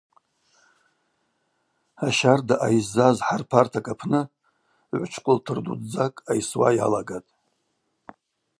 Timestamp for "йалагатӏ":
6.77-7.31